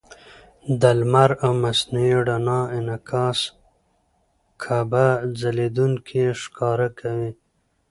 [0.81, 3.39] د لمر او مصنوعي رڼا انعکاس
[4.61, 5.05] کعبه
[5.39, 7.31] ځلېدونکې ښکاره کوي.